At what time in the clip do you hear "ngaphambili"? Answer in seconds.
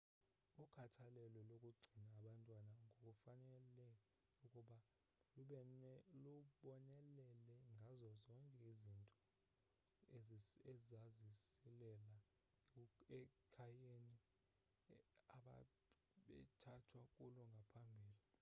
17.53-18.23